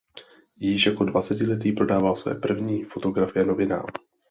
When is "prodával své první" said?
1.71-2.83